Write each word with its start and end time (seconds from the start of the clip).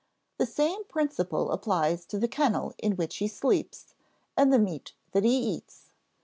The 0.39 0.47
same 0.47 0.83
principle 0.85 1.51
applies 1.51 2.07
to 2.07 2.17
the 2.17 2.27
kennel 2.27 2.73
in 2.79 2.93
which 2.95 3.17
he 3.17 3.27
sleeps 3.27 3.93
and 4.35 4.51
the 4.51 4.57
meat 4.57 4.93
that 5.11 5.23
he 5.23 5.37
eats. 5.37 5.91